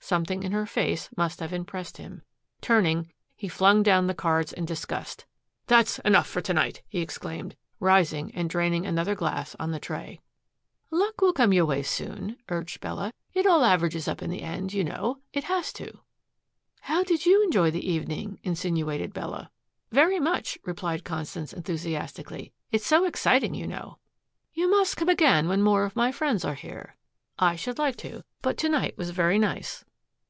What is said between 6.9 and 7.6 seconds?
exclaimed,